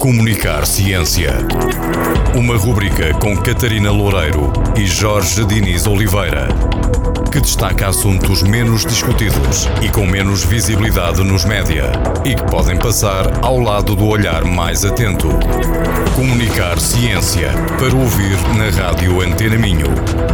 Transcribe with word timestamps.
Comunicar 0.00 0.64
Ciência. 0.64 1.30
Uma 2.34 2.56
rubrica 2.56 3.12
com 3.18 3.36
Catarina 3.36 3.90
Loureiro 3.90 4.50
e 4.74 4.86
Jorge 4.86 5.44
Diniz 5.44 5.86
Oliveira, 5.86 6.48
que 7.30 7.38
destaca 7.38 7.86
assuntos 7.86 8.42
menos 8.42 8.86
discutidos 8.86 9.68
e 9.82 9.90
com 9.90 10.06
menos 10.06 10.42
visibilidade 10.42 11.22
nos 11.22 11.44
média 11.44 11.92
e 12.24 12.34
que 12.34 12.42
podem 12.44 12.78
passar 12.78 13.44
ao 13.44 13.58
lado 13.58 13.94
do 13.94 14.06
olhar 14.06 14.42
mais 14.42 14.86
atento. 14.86 15.28
Comunicar 16.16 16.80
Ciência 16.80 17.50
para 17.78 17.94
ouvir 17.94 18.38
na 18.56 18.70
rádio 18.70 19.20
Antena 19.20 19.58
Minho 19.58 19.88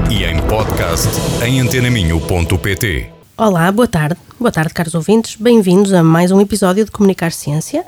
e 0.08 0.22
em 0.22 0.40
podcast 0.42 1.08
em 1.44 1.58
antenaminho.pt. 1.58 3.10
Olá, 3.36 3.72
boa 3.72 3.88
tarde. 3.88 4.16
Boa 4.38 4.52
tarde, 4.52 4.72
caros 4.72 4.94
ouvintes. 4.94 5.34
Bem-vindos 5.34 5.92
a 5.92 6.04
mais 6.04 6.30
um 6.30 6.40
episódio 6.40 6.84
de 6.84 6.90
Comunicar 6.92 7.32
Ciência. 7.32 7.84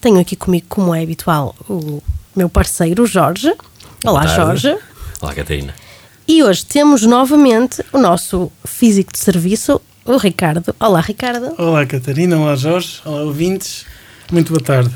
Tenho 0.00 0.20
aqui 0.20 0.36
comigo, 0.36 0.66
como 0.68 0.94
é 0.94 1.02
habitual, 1.02 1.54
o 1.68 2.00
meu 2.34 2.48
parceiro 2.48 3.04
Jorge. 3.04 3.52
Olá, 4.04 4.26
Jorge. 4.26 4.76
Olá, 5.20 5.34
Catarina. 5.34 5.74
E 6.26 6.42
hoje 6.42 6.64
temos 6.64 7.02
novamente 7.02 7.82
o 7.92 7.98
nosso 7.98 8.52
físico 8.64 9.12
de 9.12 9.18
serviço, 9.18 9.80
o 10.04 10.16
Ricardo. 10.16 10.72
Olá, 10.78 11.00
Ricardo. 11.00 11.52
Olá, 11.58 11.84
Catarina. 11.84 12.38
Olá, 12.38 12.54
Jorge. 12.54 13.00
Olá, 13.04 13.22
ouvintes. 13.22 13.86
Muito 14.30 14.52
boa 14.52 14.62
tarde. 14.62 14.90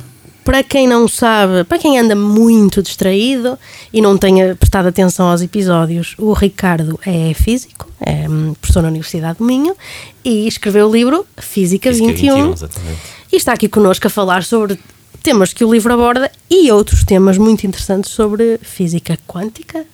Para 0.45 0.63
quem 0.63 0.87
não 0.87 1.09
sabe, 1.09 1.65
para 1.65 1.79
quem 1.79 1.99
anda 1.99 2.15
muito 2.15 2.83
distraído 2.83 3.59
e 3.93 4.01
não 4.01 4.19
tenha 4.19 4.55
prestado 4.57 4.87
atenção 4.87 5.29
aos 5.29 5.41
episódios, 5.41 6.15
o 6.19 6.33
Ricardo 6.33 6.99
é 7.07 7.33
físico, 7.33 7.89
é 8.01 8.29
hum, 8.29 8.55
professor 8.61 8.83
na 8.83 8.89
Universidade 8.89 9.39
do 9.39 9.45
Minho 9.45 9.77
e 10.25 10.49
escreveu 10.49 10.89
o 10.89 10.93
livro 10.93 11.25
Física, 11.39 11.91
Física 11.91 12.09
21, 12.09 12.35
21, 12.35 12.53
exatamente. 12.53 13.01
E 13.33 13.37
está 13.37 13.55
aqui 13.55 13.67
connosco 13.67 14.07
a 14.07 14.11
falar 14.11 14.45
sobre 14.45 14.79
temas 15.23 15.55
que 15.55 15.65
o 15.65 15.73
livro 15.73 15.95
aborda 15.95 16.31
e 16.51 16.71
outros 16.71 17.03
temas 17.03 17.39
muito 17.39 17.67
interessantes 17.67 18.11
sobre 18.11 18.59
física 18.61 19.19
quântica. 19.27 19.87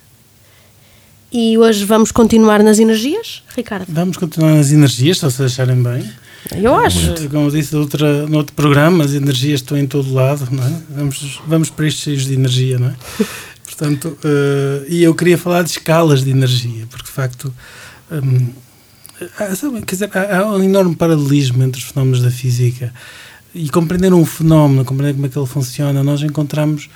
E 1.31 1.57
hoje 1.57 1.85
vamos 1.85 2.11
continuar 2.11 2.63
nas 2.65 2.81
energias, 2.81 3.45
Ricardo? 3.55 3.87
Vamos 3.89 4.17
continuar 4.17 4.55
nas 4.55 4.73
energias, 4.73 5.19
se 5.19 5.25
vocês 5.25 5.53
acharem 5.53 5.81
bem. 5.81 6.11
Eu 6.57 6.75
acho. 6.75 7.29
Como 7.29 7.51
disse 7.51 7.77
outra, 7.77 8.27
no 8.27 8.39
outro 8.39 8.57
programa, 8.57 9.05
as 9.05 9.13
energias 9.13 9.61
estão 9.61 9.77
em 9.77 9.87
todo 9.87 10.13
lado, 10.13 10.49
não 10.51 10.65
é? 10.65 10.73
Vamos, 10.91 11.41
vamos 11.47 11.71
para 11.71 11.87
estes 11.87 12.03
cheios 12.03 12.25
de 12.25 12.35
energia, 12.35 12.79
não 12.79 12.89
é? 12.89 12.97
Portanto, 13.65 14.19
eh, 14.25 14.87
e 14.89 15.03
eu 15.05 15.15
queria 15.15 15.39
falar 15.39 15.63
de 15.63 15.71
escalas 15.71 16.25
de 16.25 16.31
energia, 16.31 16.87
porque 16.91 17.05
de 17.05 17.13
facto. 17.13 17.55
hum, 18.11 18.49
há, 19.39 19.55
sabe, 19.55 19.83
quer 19.83 19.95
dizer, 19.95 20.11
há, 20.15 20.39
há 20.39 20.57
um 20.57 20.63
enorme 20.65 20.97
paralelismo 20.97 21.63
entre 21.63 21.81
os 21.81 21.89
fenómenos 21.89 22.23
da 22.23 22.31
física 22.31 22.93
e 23.59 23.69
compreender 23.71 24.13
um 24.13 24.25
fenómeno, 24.25 24.85
compreender 24.85 25.15
como 25.15 25.27
é 25.27 25.29
que 25.29 25.39
ele 25.39 25.47
funciona, 25.47 26.03
nós 26.03 26.23
encontramos 26.23 26.89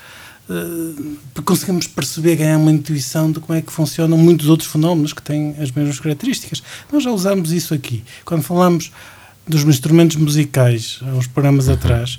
eh, 0.48 1.40
conseguimos 1.44 1.86
perceber, 1.86 2.36
ganhar 2.36 2.58
uma 2.58 2.70
intuição 2.70 3.30
de 3.30 3.40
como 3.40 3.58
é 3.58 3.62
que 3.62 3.72
funcionam 3.72 4.18
muitos 4.18 4.48
outros 4.48 4.70
fenómenos 4.70 5.12
que 5.12 5.22
têm 5.22 5.54
as 5.58 5.70
mesmas 5.70 5.98
características. 5.98 6.62
Nós 6.92 7.02
já 7.02 7.10
usámos 7.10 7.52
isso 7.52 7.72
aqui. 7.74 8.04
Quando 8.24 8.42
falamos 8.42 8.92
dos 9.46 9.64
instrumentos 9.64 10.16
musicais, 10.16 11.00
há 11.02 11.14
uns 11.14 11.26
programas 11.26 11.68
atrás, 11.68 12.18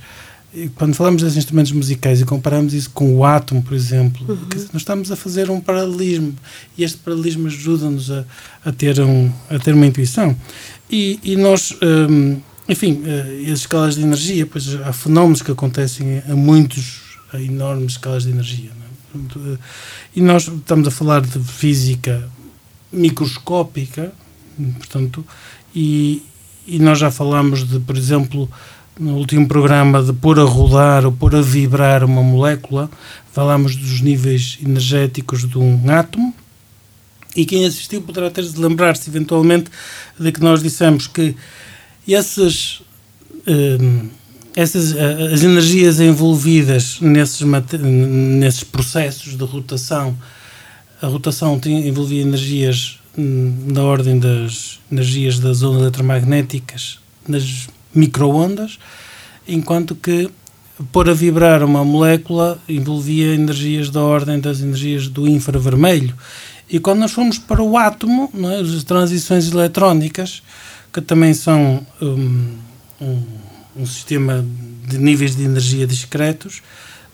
e 0.53 0.69
quando 0.69 0.93
falamos 0.93 1.23
dos 1.23 1.35
instrumentos 1.35 1.71
musicais 1.71 2.21
e 2.21 2.25
comparamos 2.25 2.73
isso 2.73 2.89
com 2.91 3.15
o 3.15 3.25
átomo, 3.25 3.63
por 3.63 3.73
exemplo, 3.73 4.37
dizer, 4.49 4.69
nós 4.71 4.83
estamos 4.83 5.11
a 5.11 5.15
fazer 5.15 5.49
um 5.49 5.59
paralelismo 5.59 6.35
e 6.77 6.83
este 6.83 6.97
paralelismo 6.97 7.47
ajuda-nos 7.47 8.11
a, 8.11 8.23
a, 8.63 8.71
ter 8.71 8.99
um, 9.01 9.31
a 9.49 9.57
ter 9.57 9.73
uma 9.73 9.85
intuição. 9.85 10.35
E, 10.91 11.19
e 11.23 11.35
nós, 11.35 11.75
hum, 11.81 12.39
enfim, 12.67 13.03
eh, 13.05 13.51
as 13.51 13.59
escalas 13.59 13.95
de 13.95 14.01
energia, 14.01 14.45
pois 14.45 14.75
há 14.81 14.93
fenómenos 14.93 15.41
que 15.41 15.51
acontecem 15.51 16.23
a 16.29 16.35
muitos, 16.35 17.19
a 17.31 17.41
enormes 17.41 17.93
escalas 17.93 18.23
de 18.23 18.29
energia. 18.29 18.71
é? 18.71 19.17
Eh, 19.17 19.57
E 20.15 20.21
nós 20.21 20.47
estamos 20.47 20.87
a 20.87 20.91
falar 20.91 21.21
de 21.21 21.39
física 21.39 22.29
microscópica, 22.91 24.13
portanto, 24.77 25.25
e, 25.75 26.21
e 26.67 26.79
nós 26.79 26.99
já 26.99 27.09
falámos 27.09 27.67
de, 27.67 27.79
por 27.79 27.97
exemplo, 27.97 28.49
no 28.99 29.15
último 29.17 29.47
programa 29.47 30.03
de 30.03 30.13
pôr 30.13 30.39
a 30.39 30.43
rodar 30.43 31.05
ou 31.05 31.11
pôr 31.11 31.35
a 31.35 31.41
vibrar 31.41 32.03
uma 32.03 32.21
molécula, 32.21 32.89
falámos 33.31 33.75
dos 33.75 34.01
níveis 34.01 34.59
energéticos 34.63 35.49
de 35.49 35.57
um 35.57 35.89
átomo, 35.89 36.33
e 37.35 37.45
quem 37.45 37.65
assistiu 37.65 38.01
poderá 38.03 38.29
ter 38.29 38.43
de 38.43 38.59
lembrar-se 38.59 39.09
eventualmente 39.09 39.71
de 40.19 40.31
que 40.31 40.39
nós 40.39 40.61
dissemos 40.61 41.07
que 41.07 41.35
esses, 42.07 42.81
hum, 43.47 44.09
essas, 44.55 44.95
eh, 44.95 45.33
as 45.33 45.43
energias 45.43 45.99
envolvidas 45.99 46.99
nesses, 46.99 47.41
nesses 47.79 48.63
processos 48.63 49.37
de 49.37 49.43
rotação, 49.43 50.17
a 51.01 51.07
rotação 51.07 51.59
tem, 51.59 51.87
envolvia 51.87 52.21
energias 52.21 52.99
hum, 53.17 53.67
da 53.73 53.83
ordem 53.83 54.19
das 54.19 54.79
energias 54.91 55.39
das 55.39 55.63
ondas 55.63 55.81
eletromagnéticas 55.81 56.99
nas 57.27 57.67
microondas, 57.93 58.79
enquanto 59.47 59.95
que 59.95 60.29
pôr 60.91 61.09
a 61.09 61.13
vibrar 61.13 61.63
uma 61.63 61.83
molécula 61.85 62.59
envolvia 62.67 63.33
energias 63.33 63.89
da 63.89 64.01
ordem 64.01 64.39
das 64.39 64.61
energias 64.61 65.07
do 65.07 65.27
infravermelho. 65.27 66.15
E 66.69 66.79
quando 66.79 66.99
nós 66.99 67.11
fomos 67.11 67.37
para 67.37 67.61
o 67.61 67.77
átomo, 67.77 68.31
é, 68.35 68.61
as 68.61 68.83
transições 68.83 69.51
eletrónicas, 69.51 70.41
que 70.93 71.01
também 71.01 71.33
são 71.33 71.85
um, 71.99 72.57
um, 73.01 73.23
um 73.77 73.85
sistema 73.85 74.45
de 74.87 74.97
níveis 74.97 75.35
de 75.35 75.43
energia 75.43 75.87
discretos, 75.87 76.61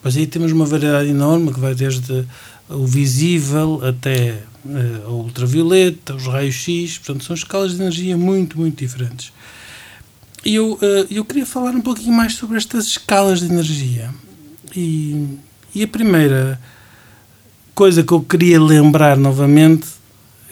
mas 0.03 0.17
aí 0.17 0.27
temos 0.27 0.51
uma 0.51 0.65
variedade 0.65 1.09
enorme 1.09 1.53
que 1.53 1.59
vai 1.59 1.73
desde 1.73 2.25
o 2.69 2.85
visível 2.85 3.81
até 3.83 4.39
a 5.05 5.09
ultravioleta, 5.09 6.15
os 6.15 6.27
raios-x, 6.27 6.97
portanto 6.97 7.23
são 7.23 7.33
escalas 7.33 7.75
de 7.75 7.81
energia 7.81 8.17
muito, 8.17 8.57
muito 8.57 8.77
diferentes. 8.77 9.31
E 10.45 10.55
eu, 10.55 10.77
eh, 10.81 11.07
eu 11.11 11.25
queria 11.25 11.45
falar 11.45 11.71
um 11.71 11.81
pouquinho 11.81 12.13
mais 12.13 12.35
sobre 12.35 12.57
estas 12.57 12.87
escalas 12.87 13.39
de 13.39 13.47
energia. 13.47 14.09
E, 14.75 15.37
e 15.73 15.83
a 15.83 15.87
primeira 15.87 16.59
coisa 17.73 18.03
que 18.03 18.11
eu 18.11 18.21
queria 18.21 18.61
lembrar 18.61 19.17
novamente, 19.17 19.87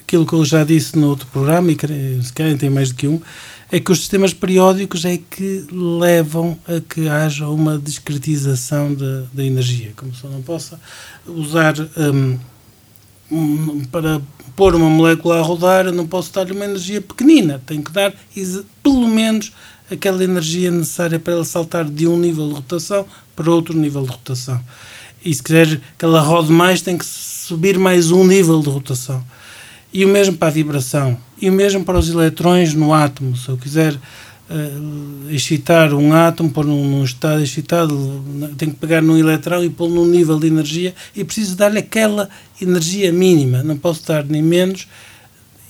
aquilo 0.07 0.25
que 0.25 0.31
eu 0.31 0.45
já 0.45 0.63
disse 0.63 0.97
no 0.97 1.09
outro 1.09 1.28
programa, 1.28 1.69
e 1.69 2.23
se 2.23 2.31
calhar 2.31 2.57
tem 2.57 2.69
mais 2.69 2.90
do 2.90 2.95
que 2.95 3.09
um, 3.09 3.19
é 3.69 3.78
que 3.78 3.91
os 3.91 4.00
sistemas 4.00 4.34
periódicos 4.34 5.03
é 5.03 5.18
que 5.18 5.68
levam 5.69 6.57
a 6.66 6.79
que 6.79 7.09
haja 7.09 7.45
uma 7.50 7.78
discretização 7.78 8.96
da, 9.34 9.44
energia. 9.44 9.91
Como 9.97 10.16
se 10.16 10.23
eu 10.23 10.29
não 10.29 10.41
possa 10.41 10.79
usar 11.25 11.75
hum, 11.97 12.40
um, 13.29 13.84
para 13.91 14.22
pôr 14.56 14.73
uma 14.75 14.90
molécula 14.90 15.40
a 15.40 15.41
rodar, 15.41 15.88
eu 15.88 15.91
não 15.91 16.07
posso 16.07 16.31
dar-lhe 16.31 16.53
uma 16.53 16.63
energia 16.63 17.01
pequenina. 17.01 17.62
Tenho 17.66 17.84
que 17.84 17.91
dar 17.91 18.13
pelo 18.81 19.09
menos 19.09 19.51
aquela 19.91 20.23
energia 20.23 20.72
necessária 20.72 21.19
para 21.19 21.34
ela 21.34 21.44
saltar 21.44 21.84
de 21.84 22.07
um 22.07 22.17
nível 22.17 22.47
de 22.47 22.53
rotação 22.53 23.06
para 23.35 23.51
outro 23.51 23.78
nível 23.78 24.03
de 24.03 24.12
rotação. 24.12 24.63
E 25.25 25.34
se 25.34 25.44
quiser 25.44 25.81
que 25.97 26.06
ela 26.06 26.22
rode 26.22 26.50
mais, 26.50 26.81
tem 26.81 26.97
que 26.97 27.06
subir 27.06 27.78
mais 27.78 28.09
um 28.12 28.25
nível 28.25 28.62
de 28.62 28.69
rotação. 28.69 29.22
E 29.97 30.06
o 30.06 30.08
mesmo 30.08 30.35
para 30.38 30.50
a 30.50 30.52
vibração. 30.52 31.18
E 31.41 31.50
o 31.50 31.53
mesmo 31.53 31.84
para 31.84 31.97
os 31.97 32.08
eletrões 32.09 32.74
no 32.74 32.94
átomo. 32.94 33.35
Se 33.35 33.50
eu 33.50 33.58
quiser 33.58 33.96
eh, 34.50 34.72
excitar 35.31 35.91
um 35.94 36.13
átomo, 36.13 36.52
pôr 36.52 36.66
num, 36.66 36.84
num 36.88 37.03
estado 37.03 37.41
excitado, 37.41 38.24
tenho 38.58 38.74
que 38.74 38.78
pegar 38.78 39.02
num 39.02 39.18
eletrão 39.18 39.63
e 39.63 39.69
pô-lo 39.69 39.96
num 39.96 40.06
nível 40.06 40.38
de 40.40 40.47
energia 40.47 40.94
e 41.16 41.24
preciso 41.24 41.56
dar-lhe 41.56 41.80
aquela 41.80 42.30
energia 42.62 43.12
mínima. 43.12 43.63
Não 43.63 43.75
posso 43.75 44.06
dar 44.06 44.24
nem 44.24 44.41
menos. 44.41 44.88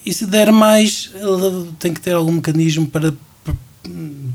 E 0.05 0.13
se 0.13 0.25
der 0.25 0.51
mais, 0.51 1.09
ele 1.15 1.69
tem 1.79 1.93
que 1.93 2.01
ter 2.01 2.13
algum 2.13 2.33
mecanismo 2.33 2.85
para 2.87 3.13
per- 3.45 3.55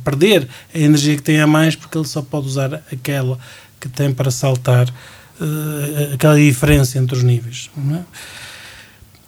perder 0.04 0.48
a 0.74 0.78
energia 0.78 1.16
que 1.16 1.22
tem 1.22 1.38
a 1.40 1.46
mais, 1.46 1.76
porque 1.76 1.98
ele 1.98 2.06
só 2.08 2.22
pode 2.22 2.46
usar 2.46 2.82
aquela 2.90 3.38
que 3.78 3.88
tem 3.88 4.12
para 4.12 4.30
saltar 4.30 4.88
eh, 5.40 6.14
aquela 6.14 6.36
diferença 6.36 6.98
entre 6.98 7.14
os 7.16 7.22
níveis. 7.22 7.70
não 7.76 7.96
é? 7.96 8.04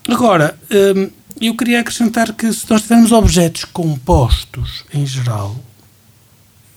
Agora, 0.09 0.59
hum, 0.97 1.11
eu 1.41 1.57
queria 1.57 1.81
acrescentar 1.81 2.33
que 2.33 2.53
se 2.53 2.69
nós 2.71 2.83
tivermos 2.83 3.11
objetos 3.11 3.65
compostos 3.65 4.85
em 4.93 5.07
geral, 5.07 5.57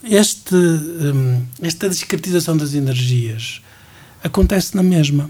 este, 0.03 0.56
hum, 0.56 1.44
esta 1.62 1.89
discretização 1.89 2.56
das 2.56 2.74
energias 2.74 3.62
acontece 4.24 4.75
na 4.75 4.83
mesma. 4.83 5.29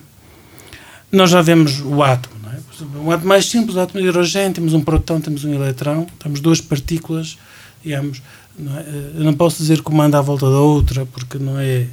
Nós 1.12 1.30
já 1.30 1.42
vemos 1.42 1.80
o 1.82 2.04
átomo, 2.04 2.36
não 2.44 2.52
é? 2.52 2.58
Um 3.00 3.12
átomo 3.12 3.28
mais 3.28 3.46
simples, 3.46 3.76
o 3.76 3.80
átomo 3.80 4.02
de 4.02 4.08
hidrogênio, 4.08 4.54
temos 4.54 4.74
um 4.74 4.82
próton, 4.82 5.20
temos 5.20 5.44
um 5.44 5.54
eletrão, 5.54 6.06
temos 6.20 6.40
duas 6.40 6.62
partículas, 6.62 7.38
digamos, 7.84 8.22
não 8.58 8.78
é? 8.78 8.86
eu 9.16 9.24
não 9.24 9.34
posso 9.34 9.58
dizer 9.58 9.82
que 9.82 9.90
uma 9.90 10.06
anda 10.06 10.20
à 10.20 10.22
volta 10.22 10.46
da 10.46 10.60
outra, 10.60 11.06
porque 11.06 11.38
não 11.38 11.60
é 11.60 11.88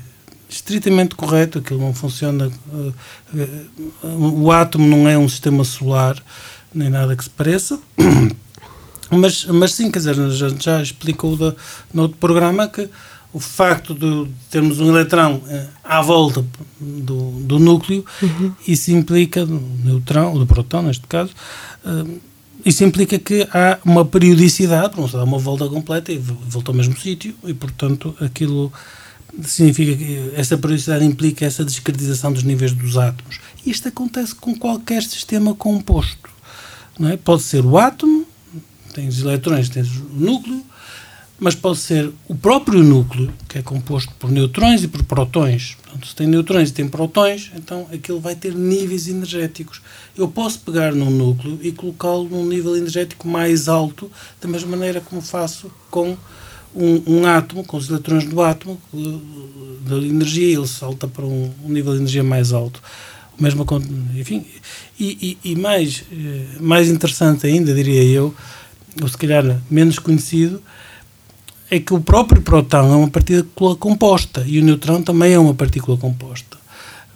estritamente 0.48 1.14
correto, 1.14 1.58
aquilo 1.58 1.80
não 1.80 1.94
funciona. 1.94 2.50
eh, 2.72 2.92
eh, 3.36 4.06
o 4.06 4.50
átomo 4.52 4.86
não 4.86 5.08
é 5.08 5.16
um 5.16 5.28
sistema 5.28 5.64
solar, 5.64 6.16
nem 6.74 6.90
nada 6.90 7.16
que 7.16 7.24
se 7.24 7.30
pareça. 7.30 7.78
Mas, 9.10 9.44
mas 9.44 9.74
sim, 9.74 9.90
quer 9.92 9.98
dizer, 9.98 10.30
já, 10.30 10.48
já 10.48 10.82
explicou 10.82 11.36
da, 11.36 11.54
no 11.92 12.02
outro 12.02 12.16
programa 12.16 12.66
que 12.66 12.88
o 13.32 13.38
facto 13.38 13.94
de 13.94 14.28
termos 14.50 14.80
um 14.80 14.88
eletrão 14.88 15.34
uh, 15.34 15.68
à 15.84 16.00
volta 16.00 16.44
do, 16.80 17.30
do 17.42 17.58
núcleo, 17.60 18.04
uhum. 18.20 18.52
isso 18.66 18.90
implica, 18.90 19.44
do 19.44 19.60
neutrão, 19.84 20.36
do 20.36 20.46
próton 20.46 20.82
neste 20.82 21.06
caso, 21.06 21.30
isso 22.64 22.82
implica 22.82 23.18
que 23.18 23.46
há 23.52 23.78
uma 23.84 24.04
periodicidade, 24.04 24.98
não 24.98 25.06
se 25.06 25.14
dá 25.14 25.22
uma 25.22 25.38
volta 25.38 25.68
completa 25.68 26.10
e 26.10 26.18
volta 26.18 26.70
ao 26.70 26.74
mesmo 26.74 26.98
sítio, 26.98 27.34
e 27.44 27.52
portanto 27.52 28.16
aquilo 28.20 28.72
significa 29.42 29.96
que 29.96 30.32
essa 30.34 30.56
periodicidade 30.56 31.04
implica 31.04 31.44
essa 31.44 31.64
discretização 31.64 32.32
dos 32.32 32.42
níveis 32.42 32.72
dos 32.72 32.96
átomos. 32.96 33.40
Isto 33.64 33.88
acontece 33.88 34.34
com 34.34 34.54
qualquer 34.54 35.02
sistema 35.02 35.54
composto. 35.54 36.30
Não 36.98 37.08
é? 37.08 37.16
Pode 37.16 37.42
ser 37.42 37.64
o 37.64 37.76
átomo, 37.76 38.26
tens 38.92 39.20
eletrões, 39.20 39.68
tens 39.68 39.88
o 39.88 40.08
núcleo, 40.14 40.64
mas 41.38 41.54
pode 41.54 41.78
ser 41.78 42.12
o 42.28 42.34
próprio 42.34 42.82
núcleo, 42.82 43.32
que 43.48 43.58
é 43.58 43.62
composto 43.62 44.12
por 44.18 44.30
neutrões 44.30 44.84
e 44.84 44.88
por 44.88 45.02
protões. 45.02 45.76
Portanto, 45.82 46.06
se 46.06 46.14
tem 46.14 46.26
neutrões 46.26 46.70
e 46.70 46.72
tem 46.72 46.88
protões, 46.88 47.50
então 47.56 47.88
aquilo 47.92 48.20
vai 48.20 48.36
ter 48.36 48.54
níveis 48.54 49.08
energéticos. 49.08 49.82
Eu 50.16 50.28
posso 50.28 50.60
pegar 50.60 50.94
num 50.94 51.10
núcleo 51.10 51.58
e 51.60 51.72
colocá-lo 51.72 52.28
num 52.28 52.46
nível 52.46 52.76
energético 52.76 53.26
mais 53.26 53.68
alto, 53.68 54.10
da 54.40 54.48
mesma 54.48 54.76
maneira 54.76 55.00
como 55.00 55.20
faço 55.20 55.70
com 55.90 56.16
um, 56.74 57.02
um 57.06 57.26
átomo, 57.26 57.64
com 57.64 57.76
os 57.76 57.88
eletrões 57.88 58.24
do 58.24 58.42
átomo, 58.42 58.80
da 59.86 59.96
energia, 59.96 60.56
ele 60.56 60.66
salta 60.66 61.06
para 61.06 61.24
um, 61.24 61.50
um 61.64 61.68
nível 61.68 61.92
de 61.92 61.98
energia 61.98 62.24
mais 62.24 62.52
alto. 62.52 62.82
O 63.38 63.42
mesmo, 63.42 63.66
enfim, 64.16 64.46
e, 64.98 65.38
e, 65.44 65.52
e 65.52 65.56
mais, 65.56 66.04
eh, 66.12 66.46
mais 66.60 66.88
interessante 66.88 67.46
ainda, 67.46 67.74
diria 67.74 68.02
eu, 68.04 68.32
ou 69.02 69.08
se 69.08 69.18
calhar 69.18 69.60
menos 69.68 69.98
conhecido, 69.98 70.62
é 71.68 71.80
que 71.80 71.92
o 71.92 72.00
próprio 72.00 72.40
próton 72.42 72.92
é 72.92 72.96
uma 72.96 73.10
partícula 73.10 73.74
composta 73.74 74.44
e 74.46 74.60
o 74.60 74.64
neutrão 74.64 75.02
também 75.02 75.32
é 75.32 75.38
uma 75.38 75.54
partícula 75.54 75.96
composta. 75.96 76.56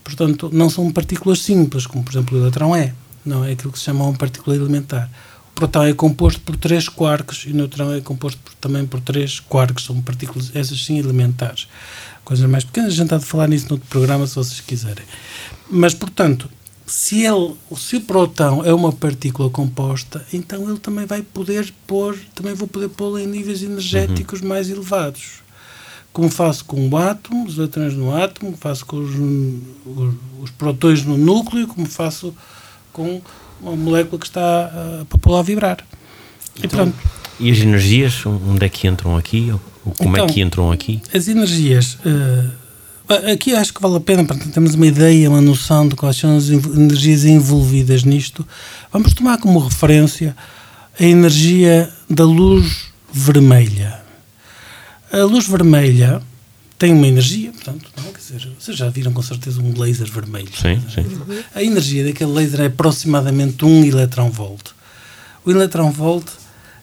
Portanto, 0.03 0.51
não 0.53 0.69
são 0.69 0.91
partículas 0.91 1.41
simples, 1.41 1.87
como 1.87 2.03
por 2.03 2.13
exemplo 2.13 2.37
o 2.37 2.43
eletrão 2.43 2.75
é. 2.75 2.95
Não 3.25 3.45
é 3.45 3.53
aquilo 3.53 3.71
que 3.71 3.79
se 3.79 3.85
chama 3.85 4.05
uma 4.05 4.17
partícula 4.17 4.57
elementar. 4.57 5.09
O 5.59 5.61
próton 5.61 5.83
é 5.83 5.93
composto 5.93 6.41
por 6.43 6.57
três 6.57 6.89
quarks 6.89 7.45
e 7.45 7.51
o 7.51 7.57
neutrão 7.57 7.93
é 7.93 8.01
composto 8.01 8.41
por, 8.45 8.55
também 8.55 8.87
por 8.87 9.01
três 9.01 9.41
quarks. 9.41 9.87
São 9.87 10.01
partículas, 10.01 10.55
essas 10.55 10.85
sim, 10.85 11.01
elementares. 11.01 11.67
Coisas 12.25 12.49
mais 12.49 12.63
pequenas, 12.63 12.93
a 12.93 12.97
gente 12.97 13.13
há 13.13 13.19
de 13.19 13.25
falar 13.25 13.49
nisso 13.49 13.67
no 13.67 13.73
outro 13.73 13.89
programa, 13.89 14.25
se 14.29 14.37
vocês 14.37 14.61
quiserem. 14.61 15.05
Mas, 15.69 15.95
portanto, 15.95 16.49
se, 16.87 17.23
ele, 17.25 17.57
se 17.77 17.97
o 17.97 18.01
próton 18.03 18.65
é 18.65 18.73
uma 18.73 18.93
partícula 18.93 19.51
composta, 19.51 20.25
então 20.33 20.71
ele 20.71 20.79
também 20.79 21.07
vai 21.07 21.23
poder 21.23 21.75
pôr, 21.89 22.17
também 22.37 22.55
vou 22.55 22.69
poder 22.69 22.91
pô-lo 22.91 23.19
em 23.19 23.27
níveis 23.27 23.61
energéticos 23.61 24.41
uhum. 24.41 24.47
mais 24.47 24.71
elevados. 24.71 25.41
Como 26.13 26.31
faço 26.31 26.65
com 26.67 26.89
o 26.89 26.97
átomo, 26.97 27.45
os 27.45 27.59
eletrões 27.59 27.95
no 27.95 28.15
átomo, 28.15 28.57
faço 28.57 28.87
com 28.87 28.99
os, 28.99 29.11
os, 29.11 30.15
os 30.41 30.51
prótons 30.53 31.05
no 31.05 31.19
núcleo, 31.19 31.67
como 31.67 31.85
faço 31.85 32.33
com 32.93 33.21
uma 33.61 33.77
molécula 33.77 34.19
que 34.19 34.27
está 34.27 34.71
uh, 35.01 35.05
para 35.05 35.19
pô-la 35.19 35.41
a 35.41 35.43
vibrar. 35.43 35.79
Então, 36.57 36.65
e 36.65 36.69
pronto. 36.69 36.95
E 37.41 37.51
as 37.51 37.59
energias, 37.59 38.27
onde 38.27 38.67
é 38.67 38.69
que 38.69 38.89
entram 38.89 39.17
aqui? 39.17 39.51
Ou 39.85 39.93
como 39.95 40.17
então, 40.17 40.27
é 40.27 40.29
que 40.29 40.41
entram 40.41 40.73
aqui? 40.73 41.01
As 41.15 41.29
energias. 41.29 41.95
Uh, 42.05 42.51
Aqui 43.33 43.55
acho 43.55 43.73
que 43.73 43.81
vale 43.81 43.97
a 43.97 44.01
pena, 44.01 44.23
para 44.23 44.37
termos 44.37 44.75
uma 44.75 44.87
ideia, 44.87 45.31
uma 45.31 45.41
noção 45.41 45.89
de 45.89 45.97
quais 45.97 46.15
são 46.15 46.37
as 46.37 46.51
energias 46.51 47.25
envolvidas 47.25 48.05
nisto. 48.05 48.47
Vamos 48.93 49.15
tomar 49.15 49.39
como 49.39 49.59
referência 49.59 50.37
a 51.01 51.03
energia 51.03 51.89
da 52.11 52.27
luz 52.27 52.89
vermelha. 53.11 53.99
A 55.11 55.25
luz 55.25 55.49
vermelha 55.49 56.21
tem 56.79 56.93
uma 56.93 57.09
energia, 57.09 57.51
portanto, 57.51 57.91
não, 57.97 58.13
quer 58.13 58.19
dizer, 58.19 58.49
vocês 58.59 58.77
já 58.77 58.89
viram 58.89 59.13
com 59.13 59.21
certeza 59.21 59.61
um 59.61 59.77
laser 59.77 60.09
vermelho. 60.11 60.49
Sim, 60.55 60.81
sim. 60.95 61.05
A 61.53 61.63
energia 61.63 62.05
daquele 62.05 62.31
laser 62.31 62.61
é 62.61 62.67
aproximadamente 62.67 63.65
1 63.65 63.85
eletron-volt. 63.85 64.71
O 65.45 65.51
eletron-volt 65.51 66.27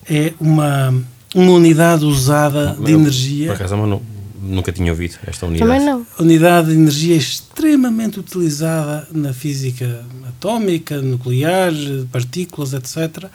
é 0.10 0.34
uma, 0.40 0.94
uma 1.34 1.52
unidade 1.54 2.04
usada 2.04 2.76
de 2.76 2.92
energia. 2.92 3.48
Por 3.48 3.56
acaso, 3.56 3.78
não, 3.78 4.02
nunca 4.42 4.72
tinha 4.74 4.92
ouvido 4.92 5.16
esta 5.26 5.46
unidade. 5.46 5.72
Também 5.72 5.86
não. 5.86 6.06
A 6.18 6.22
unidade 6.22 6.68
de 6.68 6.74
energia 6.74 7.16
é 7.16 7.18
extremamente 7.18 8.20
utilizada 8.20 9.08
na 9.14 9.34
física 9.34 10.06
atómica, 10.28 11.02
nuclear, 11.02 11.72
partículas, 12.12 12.74
etc. 12.74 13.30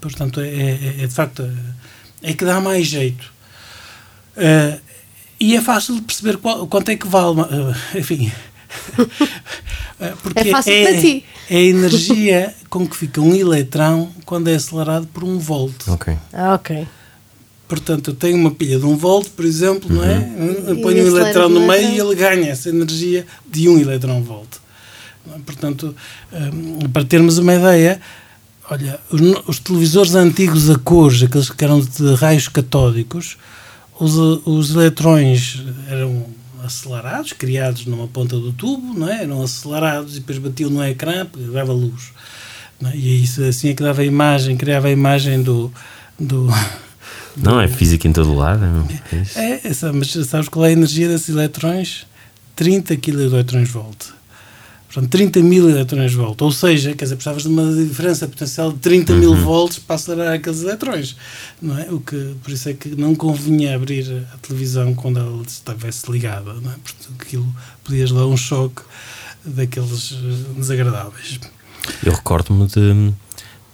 Portanto, 0.00 0.40
é, 0.40 0.48
é, 0.48 0.94
é 1.00 1.06
de 1.06 1.12
facto 1.12 1.46
é 2.22 2.32
que 2.32 2.44
dá 2.44 2.58
mais 2.58 2.86
jeito. 2.86 3.32
Uh, 4.36 4.89
e 5.40 5.56
é 5.56 5.60
fácil 5.60 5.94
de 5.94 6.02
perceber 6.02 6.36
qual, 6.36 6.66
quanto 6.66 6.90
é 6.90 6.96
que 6.96 7.06
vale. 7.06 7.40
Uh, 7.40 7.98
enfim. 7.98 8.30
Porque 10.22 10.40
é 10.40 10.50
fácil 10.50 10.72
é, 10.72 10.84
para 10.84 11.00
ti. 11.00 11.24
É 11.48 11.56
a 11.56 11.62
energia 11.62 12.54
com 12.68 12.86
que 12.86 12.96
fica 12.96 13.20
um 13.20 13.34
eletrão 13.34 14.12
quando 14.24 14.48
é 14.48 14.54
acelerado 14.54 15.06
por 15.08 15.24
um 15.24 15.38
volt. 15.38 15.88
Ok. 15.88 16.16
Ah, 16.32 16.54
ok. 16.54 16.86
Portanto, 17.66 18.10
eu 18.10 18.14
tenho 18.14 18.36
uma 18.36 18.50
pilha 18.50 18.78
de 18.78 18.84
um 18.84 18.96
volt, 18.96 19.28
por 19.30 19.44
exemplo, 19.44 19.88
uhum. 19.88 19.96
não 19.96 20.04
é? 20.04 20.16
Eu 20.66 20.74
uhum. 20.74 20.82
ponho 20.82 21.04
um 21.04 21.06
eletrão 21.06 21.48
no 21.48 21.66
meio 21.66 21.88
e 21.90 21.98
ele 21.98 22.14
ganha 22.14 22.50
essa 22.50 22.68
energia 22.68 23.26
de 23.48 23.68
um 23.68 23.78
elétron 23.78 24.22
volt. 24.22 24.48
Portanto, 25.46 25.94
um, 26.32 26.88
para 26.88 27.04
termos 27.04 27.38
uma 27.38 27.54
ideia, 27.54 28.00
olha, 28.68 28.98
os, 29.10 29.20
os, 29.46 29.58
televisores 29.60 30.14
antigos 30.14 30.68
a 30.68 30.78
cores, 30.78 31.22
aqueles 31.22 31.50
que 31.50 31.64
eram 31.64 31.80
de 31.80 32.14
raios 32.14 32.48
catódicos, 32.48 33.36
os, 34.00 34.16
os 34.46 34.74
eletrões 34.74 35.62
eram 35.88 36.26
acelerados, 36.64 37.32
criados 37.32 37.86
numa 37.86 38.08
ponta 38.08 38.38
do 38.38 38.52
tubo, 38.52 38.94
não 38.98 39.08
é? 39.08 39.22
Eram 39.22 39.42
acelerados 39.42 40.16
e 40.16 40.20
depois 40.20 40.38
batiam 40.38 40.70
no 40.70 40.84
ecrã, 40.84 41.26
dava 41.52 41.72
luz. 41.72 42.12
É? 42.84 42.96
E 42.96 43.22
isso 43.22 43.42
assim 43.44 43.68
é 43.68 43.74
que 43.74 43.82
dava 43.82 44.00
a 44.00 44.04
imagem, 44.04 44.56
criava 44.56 44.88
a 44.88 44.90
imagem 44.90 45.42
do, 45.42 45.72
do 46.18 46.48
não, 47.36 47.60
é 47.60 47.68
física 47.68 48.08
em 48.08 48.12
todo 48.12 48.34
lado. 48.34 48.64
É, 49.36 49.40
é, 49.40 49.60
é 49.66 49.92
mas 49.92 50.12
sabes 50.26 50.48
qual 50.48 50.64
é 50.64 50.70
a 50.70 50.72
energia 50.72 51.08
desses 51.08 51.28
eletrões? 51.28 52.06
30 52.56 52.96
kV. 52.96 53.44
Portanto, 54.92 55.08
30 55.08 55.40
mil 55.40 55.70
eletrões 55.70 56.12
volt. 56.12 56.40
Ou 56.42 56.50
seja, 56.50 56.94
quer 56.96 57.04
dizer, 57.04 57.14
precisavas 57.14 57.44
de 57.44 57.48
uma 57.48 57.72
diferença 57.72 58.26
potencial 58.26 58.72
de 58.72 58.78
30 58.78 59.14
mil 59.14 59.30
uhum. 59.30 59.44
volts 59.44 59.78
para 59.78 59.94
acelerar 59.94 60.34
aqueles 60.34 60.62
eletrões. 60.62 61.16
Não 61.62 61.78
é? 61.78 61.88
O 61.92 62.00
que, 62.00 62.34
por 62.42 62.50
isso 62.50 62.68
é 62.68 62.74
que 62.74 62.88
não 62.96 63.14
convinha 63.14 63.76
abrir 63.76 64.26
a 64.34 64.38
televisão 64.38 64.92
quando 64.92 65.20
ela 65.20 65.42
estivesse 65.46 66.10
ligada. 66.10 66.54
Não 66.54 66.72
é? 66.72 66.74
Porque 66.82 67.22
aquilo 67.22 67.54
podias 67.84 68.10
dar 68.10 68.26
um 68.26 68.36
choque 68.36 68.82
daqueles 69.44 70.12
eh, 70.12 70.58
desagradáveis. 70.58 71.38
Eu 72.04 72.12
recordo-me 72.12 72.66
de 72.66 73.12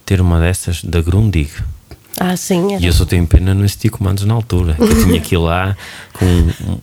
ter 0.05 0.21
uma 0.21 0.39
dessas 0.39 0.85
da 0.85 1.01
Grundig 1.01 1.51
ah, 2.19 2.37
sim. 2.37 2.75
Era. 2.75 2.83
E 2.83 2.87
eu 2.87 2.93
só 2.93 3.05
tenho 3.05 3.27
pena 3.27 3.55
não 3.55 3.65
existir 3.65 3.91
comandos 3.91 4.25
na 4.25 4.35
altura. 4.35 4.77
Eu 4.79 5.05
tinha 5.05 5.19
aqui 5.19 5.37
lá 5.37 5.77
com 6.13 6.25
um, 6.25 6.49
um, 6.49 6.81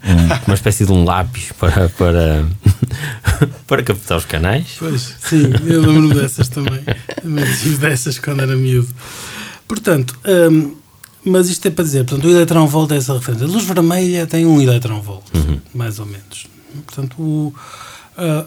uma 0.47 0.53
espécie 0.53 0.85
de 0.85 0.91
um 0.91 1.03
lápis 1.03 1.51
para, 1.53 1.89
para, 1.89 2.45
para 3.65 3.83
captar 3.83 4.17
os 4.17 4.25
canais. 4.25 4.75
Pois, 4.77 5.15
sim, 5.19 5.51
eu 5.65 5.81
lembro 5.81 6.13
dessas 6.13 6.49
também. 6.49 6.83
Também 7.21 7.45
tive 7.45 7.77
dessas 7.77 8.19
quando 8.19 8.41
era 8.41 8.55
miúdo. 8.55 8.89
Portanto, 9.67 10.17
um, 10.51 10.75
mas 11.25 11.49
isto 11.49 11.65
é 11.67 11.71
para 11.71 11.83
dizer, 11.83 12.05
portanto, 12.05 12.27
o 12.27 12.31
eletrão 12.31 12.67
volta 12.67 12.93
é 12.93 12.97
essa 12.97 13.13
referência. 13.13 13.47
A 13.47 13.49
luz 13.49 13.63
vermelha 13.63 14.27
tem 14.27 14.45
um 14.45 14.61
elétron 14.61 15.01
volt, 15.01 15.23
uhum. 15.33 15.59
mais 15.73 15.99
ou 15.99 16.05
menos. 16.05 16.47
Portanto, 16.85 17.15
o, 17.19 17.53
uh, 18.17 18.45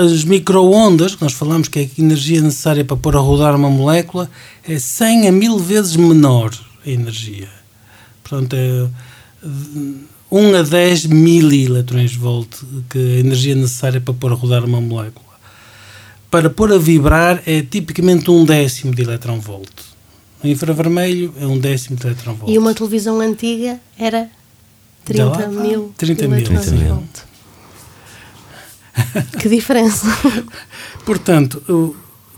as 0.00 0.24
microondas, 0.24 1.14
que 1.14 1.22
nós 1.22 1.32
falamos 1.32 1.68
que 1.68 1.78
é 1.78 1.82
a 1.82 2.00
energia 2.00 2.40
necessária 2.40 2.84
para 2.84 2.96
pôr 2.96 3.16
a 3.16 3.20
rodar 3.20 3.54
uma 3.54 3.70
molécula, 3.70 4.30
é 4.66 4.78
100 4.78 5.28
a 5.28 5.32
1000 5.32 5.58
vezes 5.58 5.96
menor 5.96 6.50
a 6.84 6.88
energia. 6.88 7.48
Portanto, 8.22 8.56
é 8.56 8.86
1 10.30 10.56
a 10.56 10.62
10 10.62 11.06
milielectrões 11.06 12.14
volt 12.14 12.62
que 12.88 12.98
é 12.98 13.16
a 13.16 13.20
energia 13.20 13.54
necessária 13.54 14.00
para 14.00 14.14
pôr 14.14 14.32
a 14.32 14.34
rodar 14.34 14.64
uma 14.64 14.80
molécula. 14.80 15.26
Para 16.30 16.48
pôr 16.48 16.72
a 16.72 16.78
vibrar 16.78 17.42
é 17.46 17.62
tipicamente 17.62 18.30
um 18.30 18.44
décimo 18.44 18.94
de 18.94 19.02
elétron 19.02 19.40
volt. 19.40 19.70
O 20.42 20.46
infravermelho 20.46 21.34
é 21.38 21.46
um 21.46 21.58
décimo 21.58 21.96
de 21.96 22.06
elétron 22.06 22.34
volt. 22.34 22.52
E 22.52 22.58
uma 22.58 22.72
televisão 22.72 23.20
antiga 23.20 23.80
era 23.98 24.30
30 25.04 25.48
mil 25.48 25.92
30 25.96 26.28
mil. 26.28 26.44
30 26.44 26.70
mil. 26.70 27.02
Que 29.40 29.48
diferença! 29.48 30.06
Portanto, 31.04 31.62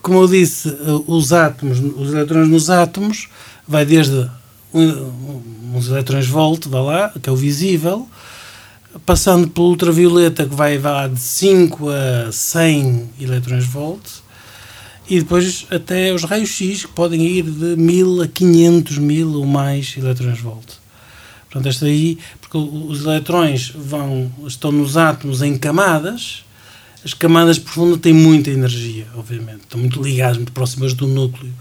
como 0.01 0.21
eu 0.21 0.29
disse, 0.29 0.69
os 1.07 1.33
átomos, 1.33 1.79
os 1.79 2.13
eletrões 2.13 2.49
nos 2.49 2.71
átomos, 2.71 3.29
vai 3.67 3.85
desde 3.85 4.29
uns 4.75 5.89
eletrões 5.89 6.27
volt, 6.27 6.67
vai 6.67 6.83
lá, 6.83 7.09
que 7.11 7.29
é 7.29 7.33
o 7.33 7.37
visível, 7.37 8.09
passando 9.07 9.49
pelo 9.49 9.69
ultravioleta, 9.69 10.47
que 10.47 10.55
vai, 10.55 10.79
vai 10.79 11.09
de 11.09 11.21
5 11.21 11.89
a 11.89 12.33
100 12.33 13.11
eletrões 13.21 13.65
volt, 13.65 14.03
e 15.09 15.19
depois 15.19 15.67
até 15.71 16.13
os 16.13 16.25
raios 16.25 16.51
X, 16.51 16.85
que 16.87 16.93
podem 16.93 17.23
ir 17.23 17.43
de 17.43 17.77
1000 17.77 18.23
a 18.23 18.29
500 18.29 18.99
mil 18.99 19.33
ou 19.35 19.47
mais 19.47 19.95
eletrões 19.97 20.41
volt. 20.41 20.67
Portanto, 21.51 21.69
esta 21.69 21.87
aí, 21.87 22.19
porque 22.41 22.57
os 22.57 23.05
eletrões 23.05 23.73
vão, 23.75 24.33
estão 24.47 24.73
nos 24.73 24.97
átomos 24.97 25.43
em 25.43 25.59
camadas, 25.59 26.45
as 27.05 27.15
camadas 27.15 27.59
profundas 27.59 28.01
têm 28.01 28.13
muita 28.13 28.51
energia, 28.51 29.07
obviamente, 29.15 29.63
estão 29.63 29.81
muito 29.81 30.03
ligadas, 30.03 30.37
muito 30.37 30.53
próximas 30.53 30.95
do 30.95 31.07
núcleo, 31.07 31.53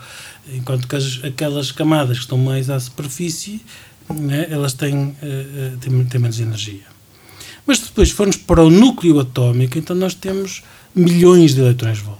enquanto 0.53 0.87
que 0.87 0.95
as, 0.95 1.19
aquelas 1.23 1.71
camadas 1.71 2.17
que 2.17 2.23
estão 2.23 2.37
mais 2.37 2.69
à 2.69 2.79
superfície, 2.79 3.61
né, 4.09 4.47
elas 4.49 4.73
têm, 4.73 4.95
uh, 4.95 5.77
têm, 5.79 6.05
têm 6.05 6.21
menos 6.21 6.39
energia. 6.39 6.91
Mas 7.65 7.79
depois, 7.79 8.11
formos 8.11 8.35
para 8.35 8.63
o 8.63 8.69
núcleo 8.69 9.19
atómico, 9.19 9.77
então 9.77 9.95
nós 9.95 10.13
temos 10.13 10.63
milhões 10.95 11.53
de 11.53 11.61
eletrões 11.61 11.99
volt. 11.99 12.19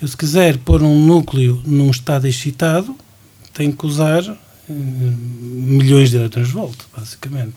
Eu, 0.00 0.06
se 0.06 0.16
quiser 0.16 0.58
pôr 0.58 0.82
um 0.82 1.04
núcleo 1.06 1.60
num 1.66 1.90
estado 1.90 2.26
excitado, 2.26 2.96
tenho 3.52 3.72
que 3.72 3.86
usar 3.86 4.22
milhões 4.68 6.10
de 6.10 6.16
eletrões 6.16 6.50
volt, 6.50 6.76
basicamente. 6.96 7.56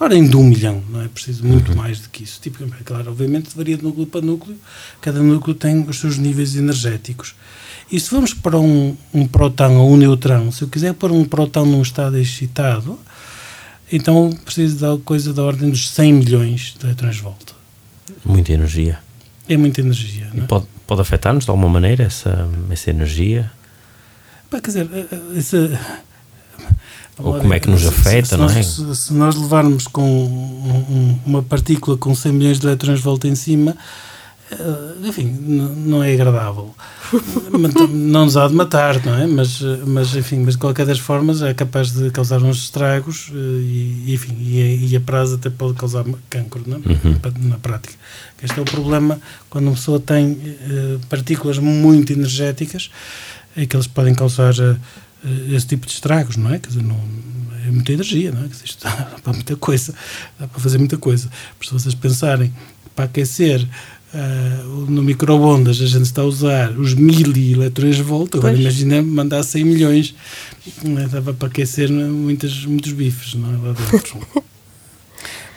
Ora, 0.00 0.16
em 0.16 0.26
de 0.26 0.36
um 0.36 0.44
milhão, 0.44 0.82
não 0.90 1.02
é 1.02 1.08
preciso 1.08 1.44
muito 1.44 1.70
uhum. 1.70 1.76
mais 1.76 2.00
do 2.00 2.08
que 2.08 2.24
isso. 2.24 2.40
Tipo, 2.40 2.64
é 2.64 2.82
claro, 2.84 3.10
obviamente 3.10 3.54
varia 3.54 3.76
de 3.76 3.84
núcleo 3.84 4.06
para 4.06 4.20
núcleo, 4.20 4.56
cada 5.00 5.20
núcleo 5.20 5.54
tem 5.54 5.82
os 5.82 5.98
seus 5.98 6.18
níveis 6.18 6.56
energéticos. 6.56 7.34
E 7.90 8.00
se 8.00 8.10
vamos 8.10 8.32
para 8.34 8.58
um, 8.58 8.96
um 9.12 9.26
próton 9.26 9.76
ou 9.76 9.92
um 9.92 9.96
neutrão, 9.96 10.50
se 10.50 10.62
eu 10.62 10.68
quiser 10.68 10.94
pôr 10.94 11.12
um 11.12 11.24
próton 11.24 11.66
num 11.66 11.82
estado 11.82 12.18
excitado, 12.18 12.98
então 13.92 14.30
preciso 14.44 14.78
da 14.78 15.04
coisa 15.04 15.32
da 15.32 15.42
ordem 15.42 15.70
dos 15.70 15.90
100 15.90 16.12
milhões 16.12 16.74
de 16.78 16.86
eletrões 16.86 17.18
volt. 17.18 17.52
Muita 18.24 18.52
energia. 18.52 18.98
É 19.48 19.56
muita 19.56 19.80
energia. 19.80 20.30
É? 20.34 20.40
pode, 20.42 20.66
pode 20.86 21.00
afetar-nos 21.00 21.44
de 21.44 21.50
alguma 21.50 21.68
maneira 21.68 22.04
essa, 22.04 22.48
essa 22.70 22.90
energia? 22.90 23.50
quer 24.50 24.60
dizer, 24.60 24.88
eh, 24.92 25.06
eh, 25.10 25.38
essa, 25.38 25.80
ou 27.18 27.38
como 27.38 27.52
é 27.52 27.60
que 27.60 27.68
nos 27.68 27.86
afeta, 27.86 28.28
se, 28.28 28.34
se 28.34 28.36
não 28.36 28.46
é? 28.46 28.62
Se, 28.62 28.96
se, 28.96 29.12
nós 29.12 29.36
levarmos 29.36 29.86
com 29.86 30.02
um, 30.02 31.18
uma 31.26 31.42
partícula 31.42 31.96
com 31.96 32.14
100 32.14 32.32
milhões 32.32 32.58
de 32.58 32.66
eletrões 32.66 33.00
volta 33.00 33.28
em 33.28 33.34
cima, 33.34 33.76
uh, 34.52 35.06
enfim, 35.06 35.24
não 35.24 36.02
é 36.02 36.14
agradável. 36.14 36.74
não 37.92 38.24
nos 38.24 38.36
há 38.38 38.48
de 38.48 38.54
matar, 38.54 39.04
não 39.04 39.14
é? 39.14 39.26
Mas, 39.26 39.60
mas, 39.86 40.16
enfim, 40.16 40.38
mas 40.38 40.54
de 40.54 40.60
qualquer 40.60 40.86
das 40.86 40.98
formas 40.98 41.42
é 41.42 41.52
capaz 41.52 41.92
de 41.92 42.10
causar 42.10 42.42
uns 42.42 42.62
estragos 42.62 43.28
uh, 43.28 43.34
e, 43.34 44.14
enfim, 44.14 44.34
e, 44.40 44.88
e, 44.90 44.96
a 44.96 45.00
prazo 45.00 45.34
até 45.34 45.50
pode 45.50 45.74
causar 45.74 46.04
cancro, 46.30 46.62
não 46.66 46.78
é? 46.78 46.80
uhum. 46.80 47.48
na 47.48 47.58
prática. 47.58 47.94
Este 48.42 48.58
é 48.58 48.62
o 48.62 48.64
problema 48.64 49.20
quando 49.50 49.66
uma 49.66 49.74
pessoa 49.74 50.00
tem 50.00 50.32
uh, 50.32 51.00
partículas 51.10 51.58
muito 51.58 52.12
energéticas, 52.12 52.90
é 53.56 53.66
que 53.66 53.76
eles 53.76 53.86
podem 53.86 54.14
causar 54.14 54.54
eh, 54.58 54.76
esse 55.50 55.66
tipo 55.66 55.86
de 55.86 55.92
estragos, 55.92 56.36
não 56.36 56.52
é? 56.52 56.58
Quer 56.58 56.68
dizer, 56.68 56.82
não, 56.82 57.00
é 57.66 57.70
muita 57.70 57.92
energia, 57.92 58.32
não 58.32 58.44
é? 58.44 58.48
Quer 58.48 58.64
isto 58.64 58.82
dá 58.84 58.90
para 59.22 59.32
muita 59.32 59.56
coisa, 59.56 59.94
dá 60.38 60.46
para 60.46 60.60
fazer 60.60 60.78
muita 60.78 60.98
coisa. 60.98 61.30
Por 61.58 61.66
se 61.66 61.72
vocês 61.72 61.94
pensarem, 61.94 62.52
para 62.94 63.06
aquecer 63.06 63.66
uh, 64.14 64.90
no 64.90 65.02
microondas 65.02 65.80
a 65.80 65.86
gente 65.86 66.04
está 66.04 66.22
a 66.22 66.26
usar 66.26 66.70
os 66.72 66.94
mil 66.94 67.32
eletrões 67.36 67.98
volt, 67.98 68.34
agora 68.34 68.54
imagina 68.54 69.02
mandar 69.02 69.42
100 69.42 69.64
milhões, 69.64 70.14
é? 70.84 71.08
dava 71.08 71.32
para 71.32 71.48
aquecer 71.48 71.90
muitas, 71.90 72.64
muitos 72.64 72.92
bifes, 72.92 73.34
não 73.34 73.52
é? 73.52 73.68
Lá 73.68 73.72
dentro. 73.72 74.20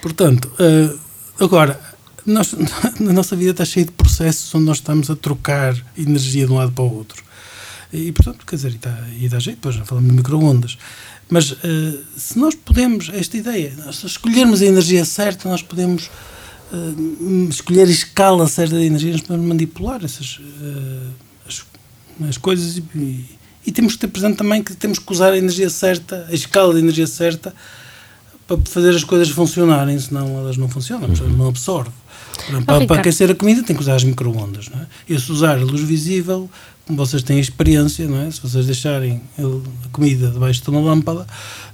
Portanto, 0.01 0.51
uh, 0.59 0.99
agora, 1.43 1.79
nós, 2.25 2.55
na 2.99 3.13
nossa 3.13 3.35
vida 3.35 3.51
está 3.51 3.65
cheia 3.65 3.85
de 3.85 3.91
processos 3.91 4.53
onde 4.53 4.65
nós 4.65 4.77
estamos 4.77 5.09
a 5.09 5.15
trocar 5.15 5.75
energia 5.97 6.45
de 6.45 6.51
um 6.51 6.55
lado 6.55 6.71
para 6.71 6.83
o 6.83 6.93
outro. 6.95 7.23
E, 7.93 8.11
portanto, 8.11 8.45
quer 8.45 8.55
dizer, 8.55 8.73
e 8.73 8.77
dá, 8.77 9.07
e 9.19 9.29
dá 9.29 9.39
jeito, 9.39 9.57
depois 9.57 9.75
já 9.75 9.85
falamos 9.85 10.09
de 10.09 10.15
micro-ondas. 10.15 10.77
Mas 11.29 11.51
uh, 11.51 11.57
se 12.15 12.37
nós 12.37 12.55
podemos, 12.55 13.09
esta 13.13 13.37
ideia, 13.37 13.73
se 13.91 14.05
escolhermos 14.05 14.61
a 14.61 14.65
energia 14.65 15.03
certa, 15.05 15.49
nós 15.49 15.61
podemos 15.61 16.09
uh, 16.71 17.49
escolher 17.49 17.87
a 17.87 17.91
escala 17.91 18.47
certa 18.47 18.75
da 18.75 18.83
energia, 18.83 19.11
nós 19.11 19.21
podemos 19.21 19.47
manipular 19.47 20.03
essas 20.03 20.37
uh, 20.37 21.11
as, 21.47 21.65
as, 22.29 22.37
coisas 22.37 22.77
e, 22.77 23.25
e, 23.65 23.71
temos 23.71 23.93
que 23.93 23.99
ter 23.99 24.07
presente 24.07 24.37
também 24.37 24.63
que 24.63 24.75
temos 24.75 24.99
que 24.99 25.11
usar 25.11 25.33
a 25.33 25.37
energia 25.37 25.69
certa, 25.69 26.27
a 26.29 26.33
escala 26.33 26.73
de 26.73 26.79
energia 26.79 27.07
certa, 27.07 27.53
para 28.47 28.57
fazer 28.65 28.95
as 28.95 29.03
coisas 29.03 29.29
funcionarem, 29.29 29.97
senão 29.97 30.37
elas 30.37 30.57
não 30.57 30.69
funcionam, 30.69 31.09
uhum. 31.09 31.29
não 31.37 31.47
absorve. 31.47 31.91
Para, 32.65 32.85
para 32.85 32.99
aquecer 32.99 33.29
a 33.31 33.35
comida 33.35 33.63
tem 33.63 33.75
que 33.75 33.81
usar 33.81 33.95
as 33.95 34.03
micro-ondas. 34.03 34.69
É? 34.73 35.13
E 35.13 35.19
se 35.19 35.31
usar 35.31 35.57
a 35.57 35.63
luz 35.63 35.81
visível, 35.81 36.49
como 36.85 36.97
vocês 36.97 37.23
têm 37.23 37.39
experiência, 37.39 38.07
não 38.07 38.21
é? 38.21 38.29
Se 38.29 38.39
vocês 38.41 38.65
deixarem 38.65 39.21
a 39.39 39.87
comida 39.91 40.29
debaixo 40.29 40.61
de 40.61 40.69
uma 40.69 40.79
lâmpada, 40.79 41.25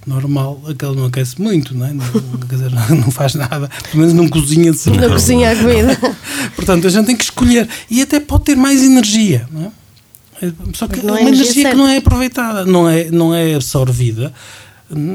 normal, 0.07 0.61
aquela 0.69 0.95
não 0.95 1.05
aquece 1.05 1.41
muito, 1.41 1.75
não 1.75 1.85
é? 1.85 1.93
Não, 1.93 2.05
quer 2.47 2.55
dizer, 2.55 2.71
não 2.89 3.11
faz 3.11 3.35
nada, 3.35 3.69
pelo 3.91 3.99
menos 3.99 4.13
não 4.13 4.29
cozinha 4.29 4.71
de. 4.71 4.89
Não 4.89 5.09
cozinha 5.09 5.51
a 5.51 5.55
comida. 5.55 5.99
Portanto, 6.55 6.87
a 6.87 6.89
gente 6.89 7.05
tem 7.05 7.17
que 7.17 7.23
escolher. 7.23 7.67
E 7.89 8.01
até 8.01 8.19
pode 8.19 8.45
ter 8.45 8.55
mais 8.55 8.81
energia, 8.81 9.47
não 9.51 9.65
é? 9.65 9.71
Só 10.73 10.87
que 10.87 10.99
é 10.99 11.03
uma 11.03 11.21
energia, 11.21 11.69
que 11.69 11.75
não 11.75 11.87
é 11.87 11.97
aproveitada, 11.97 12.65
não 12.65 12.89
é, 12.89 13.11
não 13.11 13.35
é 13.35 13.53
absorvida, 13.53 14.33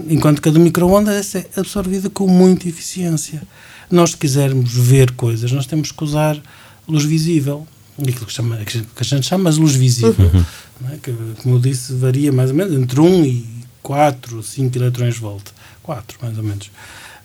enquanto 0.08 0.40
que 0.40 0.48
a 0.48 0.52
do 0.52 0.60
micro-ondas 0.60 1.34
é 1.34 1.46
absorvida 1.56 2.08
com 2.08 2.28
muita 2.28 2.68
eficiência. 2.68 3.42
Nós, 3.90 4.10
se 4.10 4.16
quisermos 4.16 4.72
ver 4.72 5.12
coisas, 5.12 5.52
nós 5.52 5.66
temos 5.66 5.92
que 5.92 6.04
usar 6.04 6.40
luz 6.88 7.04
visível 7.04 7.66
aquilo 8.02 8.26
que, 8.26 8.32
chama, 8.32 8.56
que 8.58 8.84
a 8.98 9.04
gente 9.04 9.26
chama 9.26 9.50
de 9.50 9.58
luz 9.58 9.74
visível, 9.74 10.30
uhum. 10.32 10.44
é? 10.92 10.98
que, 10.98 11.12
como 11.42 11.56
eu 11.56 11.60
disse, 11.60 11.94
varia 11.94 12.32
mais 12.32 12.50
ou 12.50 12.56
menos 12.56 12.74
entre 12.74 13.00
1 13.00 13.24
e 13.24 13.46
4, 13.82 14.42
5 14.42 14.76
eletrões 14.78 15.18
volt. 15.18 15.50
4, 15.82 16.18
mais 16.20 16.36
ou 16.36 16.44
menos. 16.44 16.66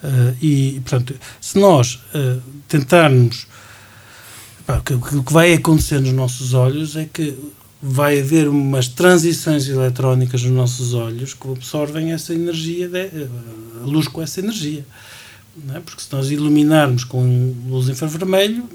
Uh, 0.04 0.36
e, 0.42 0.82
portanto, 0.86 1.16
se 1.40 1.58
nós 1.58 1.96
uh, 2.16 2.42
tentarmos. 2.68 3.48
Pá, 4.66 4.82
o, 4.92 5.18
o 5.18 5.24
que 5.24 5.34
vai 5.34 5.54
acontecer 5.54 6.00
nos 6.00 6.14
nossos 6.14 6.54
olhos 6.54 6.96
é 6.96 7.10
que 7.12 7.38
vai 7.82 8.20
haver 8.20 8.48
umas 8.48 8.88
transições 8.88 9.68
eletrónicas 9.68 10.44
nos 10.44 10.52
nossos 10.52 10.94
olhos 10.94 11.34
que 11.34 11.50
absorvem 11.50 12.12
essa 12.12 12.34
energia, 12.34 12.88
de, 12.88 13.28
a 13.82 13.86
luz 13.86 14.08
com 14.08 14.22
essa 14.22 14.40
energia. 14.40 14.86
É? 15.76 15.80
Porque 15.80 16.02
se 16.02 16.12
nós 16.12 16.32
iluminarmos 16.32 17.04
com 17.04 17.54
luz 17.68 17.90
infravermelho, 17.90 18.70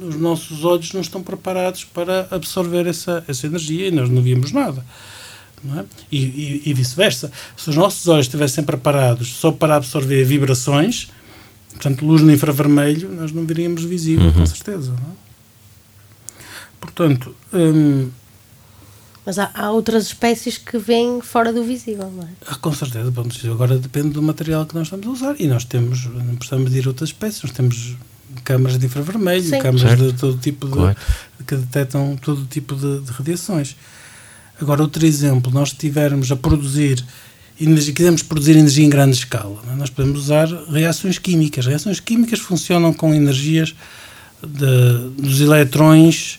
os 0.00 0.16
nossos 0.16 0.64
olhos 0.64 0.92
não 0.92 1.00
estão 1.00 1.22
preparados 1.22 1.84
para 1.84 2.26
absorver 2.30 2.86
essa, 2.86 3.24
essa 3.28 3.46
energia 3.46 3.88
e 3.88 3.90
nós 3.90 4.08
não 4.08 4.22
víamos 4.22 4.50
nada. 4.52 4.84
Não 5.62 5.80
é? 5.80 5.84
E, 6.10 6.18
e, 6.18 6.62
e 6.66 6.74
vice-versa. 6.74 7.30
Se 7.56 7.70
os 7.70 7.76
nossos 7.76 8.06
olhos 8.08 8.26
estivessem 8.26 8.64
preparados 8.64 9.34
só 9.34 9.52
para 9.52 9.76
absorver 9.76 10.24
vibrações, 10.24 11.08
portanto, 11.70 12.04
luz 12.04 12.22
no 12.22 12.32
infravermelho, 12.32 13.10
nós 13.10 13.32
não 13.32 13.44
veríamos 13.44 13.84
visível, 13.84 14.26
uhum. 14.26 14.32
com 14.32 14.46
certeza. 14.46 14.92
É? 14.92 15.24
Portanto. 16.80 17.34
Hum, 17.52 18.10
mas 19.24 19.38
há, 19.38 19.50
há, 19.54 19.70
outras 19.70 20.06
espécies 20.06 20.58
que 20.58 20.76
vêm 20.76 21.20
fora 21.22 21.52
do 21.52 21.64
visível, 21.64 22.10
não 22.10 22.24
é? 22.24 22.28
Ah, 22.46 22.56
com 22.56 22.72
certeza. 22.72 23.10
Bom, 23.10 23.26
agora 23.50 23.78
depende 23.78 24.10
do 24.10 24.22
material 24.22 24.66
que 24.66 24.74
nós 24.74 24.86
estamos 24.86 25.06
a 25.06 25.10
usar. 25.10 25.36
E 25.38 25.46
nós 25.46 25.64
temos, 25.64 26.04
não 26.04 26.36
precisamos 26.36 26.70
medir 26.70 26.86
outras 26.86 27.08
espécies, 27.08 27.42
nós 27.42 27.52
temos 27.52 27.96
câmaras 28.42 28.78
de 28.78 28.86
infravermelho, 28.86 29.42
Sim. 29.42 29.58
câmaras 29.58 29.80
certo. 29.80 30.12
de 30.12 30.18
todo 30.18 30.38
tipo 30.38 30.66
de, 30.66 31.44
que 31.44 31.56
detectam 31.56 32.16
todo 32.20 32.44
tipo 32.46 32.74
de, 32.74 33.00
de, 33.00 33.12
radiações. 33.12 33.76
Agora, 34.60 34.82
outro 34.82 35.04
exemplo, 35.06 35.52
nós 35.52 35.68
estivermos 35.68 36.30
a 36.30 36.36
produzir 36.36 37.04
energia, 37.60 37.94
quisermos 37.94 38.22
produzir 38.22 38.56
energia 38.56 38.84
em 38.84 38.90
grande 38.90 39.16
escala, 39.16 39.62
é? 39.70 39.76
nós 39.76 39.90
podemos 39.90 40.24
usar 40.24 40.48
reações 40.70 41.18
químicas. 41.18 41.66
Reações 41.66 42.00
químicas 42.00 42.40
funcionam 42.40 42.92
com 42.92 43.14
energias 43.14 43.74
de, 44.42 45.22
dos 45.22 45.40
eletrões, 45.40 46.38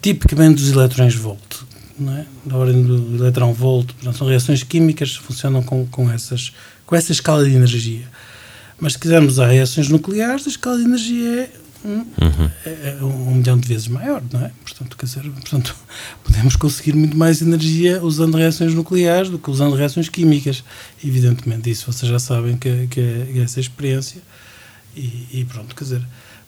tipicamente 0.00 0.62
dos 0.62 0.70
eletrões 0.70 1.14
volt, 1.14 1.62
é? 2.10 2.26
da 2.44 2.56
ordem 2.56 2.82
do 2.82 3.16
eletrão 3.16 3.52
volt. 3.52 3.92
Portanto, 3.92 4.16
são 4.16 4.26
reações 4.26 4.62
químicas 4.62 5.16
que 5.16 5.22
funcionam 5.22 5.62
com, 5.62 5.86
com, 5.86 6.10
essas, 6.10 6.52
com 6.86 6.96
essa 6.96 7.12
escala 7.12 7.44
de 7.44 7.54
energia. 7.54 8.08
Mas 8.80 8.94
se 8.94 8.98
quisermos 8.98 9.34
usar 9.34 9.46
reações 9.46 9.88
nucleares, 9.88 10.46
a 10.46 10.50
escala 10.50 10.78
de 10.78 10.84
energia 10.84 11.42
é 11.42 11.50
um, 11.84 11.98
uhum. 11.98 12.50
é, 12.64 12.96
é 12.98 13.04
um 13.04 13.34
milhão 13.34 13.58
de 13.58 13.68
vezes 13.68 13.88
maior, 13.88 14.22
não 14.32 14.44
é? 14.44 14.50
Portanto, 14.62 14.96
quer 14.96 15.06
dizer, 15.06 15.22
portanto, 15.22 15.76
podemos 16.24 16.56
conseguir 16.56 16.94
muito 16.94 17.16
mais 17.16 17.42
energia 17.42 18.02
usando 18.02 18.36
reações 18.36 18.74
nucleares 18.74 19.30
do 19.30 19.38
que 19.38 19.50
usando 19.50 19.74
reações 19.74 20.08
químicas. 20.08 20.64
Evidentemente, 21.04 21.70
isso 21.70 21.90
vocês 21.92 22.10
já 22.10 22.18
sabem 22.18 22.56
que, 22.56 22.86
que 22.88 23.00
é, 23.00 23.38
essa 23.42 23.60
experiência. 23.60 24.22
E, 24.96 25.28
e, 25.32 25.44
pronto, 25.44 25.74
quer 25.74 25.84
dizer, 25.84 26.02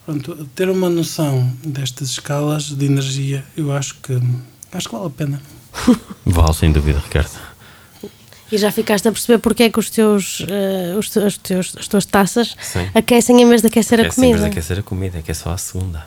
pronto, 0.04 0.48
ter 0.54 0.68
uma 0.68 0.88
noção 0.88 1.50
destas 1.64 2.10
escalas 2.10 2.64
de 2.64 2.84
energia, 2.84 3.44
eu 3.56 3.72
acho 3.72 3.96
que 3.96 4.20
acho 4.74 4.88
que 4.88 4.94
vale 4.94 5.06
a 5.06 5.10
pena. 5.10 5.42
vale, 6.24 6.54
sem 6.54 6.72
dúvida, 6.72 6.98
Ricardo. 6.98 7.30
E 8.52 8.58
já 8.58 8.70
ficaste 8.70 9.08
a 9.08 9.12
perceber 9.12 9.38
porque 9.38 9.64
é 9.64 9.70
que 9.70 9.78
os 9.78 9.90
teus, 9.90 10.40
uh, 10.40 10.98
os 10.98 11.08
teus, 11.08 11.24
as, 11.24 11.38
teus 11.38 11.76
as 11.78 11.88
tuas 11.88 12.04
taças 12.04 12.54
Sim. 12.60 12.88
aquecem 12.94 13.40
em 13.40 13.48
vez 13.48 13.62
de 13.62 13.68
aquecer 13.68 13.98
aquecem 13.98 14.10
a 14.10 14.14
comida. 14.14 14.36
Em 14.36 14.40
vez 14.40 14.52
de 14.52 14.58
aquecer 14.58 14.78
a 14.78 14.82
comida, 14.82 15.18
é 15.18 15.22
que 15.22 15.30
é 15.30 15.34
só 15.34 15.50
a 15.50 15.58
segunda. 15.58 16.06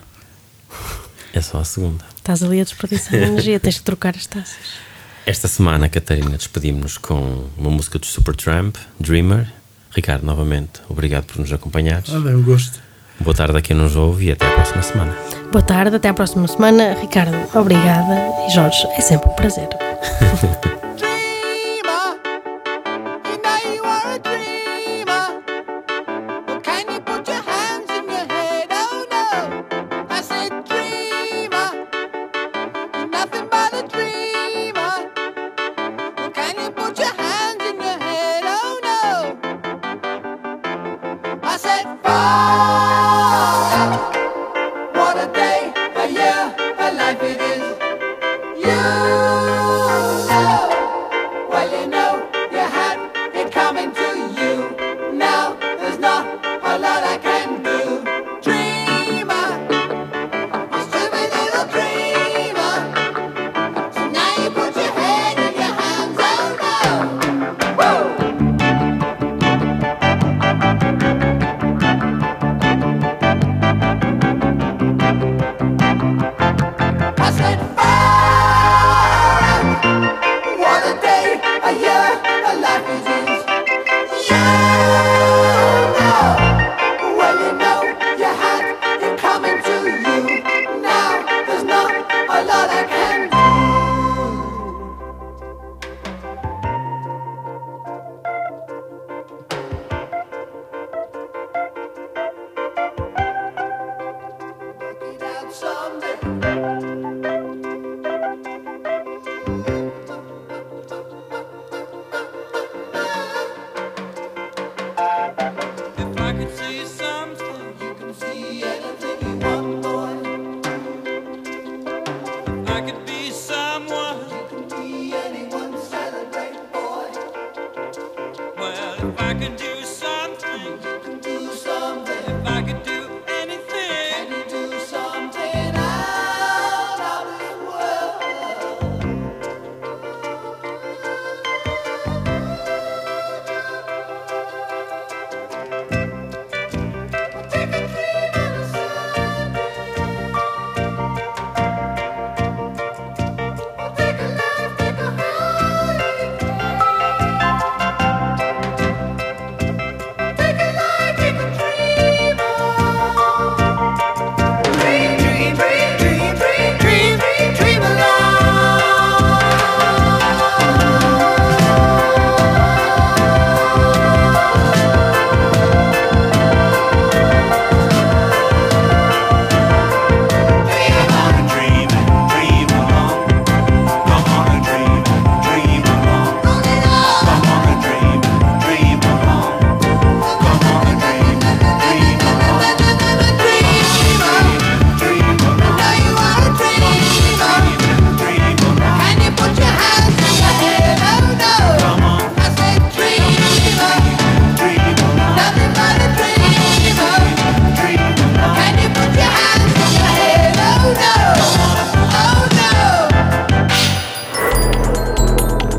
É 1.34 1.42
só 1.42 1.60
a 1.60 1.66
segunda. 1.66 2.06
Estás 2.16 2.44
ali 2.44 2.62
a 2.62 2.64
desperdiçar 2.64 3.16
energia, 3.16 3.60
tens 3.60 3.80
que 3.80 3.84
trocar 3.84 4.16
as 4.16 4.26
taças. 4.26 4.88
Esta 5.26 5.48
semana, 5.48 5.90
Catarina, 5.90 6.38
despedimos-nos 6.38 6.98
com 6.98 7.50
uma 7.58 7.70
música 7.70 8.00
do 8.00 8.06
Supertramp, 8.06 8.78
Dreamer. 9.00 9.52
Ricardo, 9.92 10.26
novamente, 10.26 10.80
obrigado 10.88 11.26
por 11.26 11.40
nos 11.40 11.52
acompanhares. 11.52 12.14
Ah, 12.14 12.20
bem, 12.20 12.32
é 12.34 12.36
um 12.36 12.44
gosto. 12.44 12.80
Boa 13.20 13.36
tarde 13.36 13.58
aqui 13.58 13.70
quem 13.70 13.78
nos 13.78 13.96
ouve 13.96 14.28
e 14.28 14.32
até 14.32 14.46
à 14.46 14.52
próxima 14.52 14.82
semana. 14.82 15.16
Boa 15.52 15.62
tarde, 15.62 15.96
até 15.96 16.10
à 16.10 16.14
próxima 16.14 16.48
semana. 16.48 16.96
Ricardo, 17.00 17.36
obrigada. 17.58 18.16
E 18.48 18.52
Jorge, 18.52 18.88
é 18.96 19.02
sempre 19.02 19.30
um 19.30 19.34
prazer. 19.34 19.68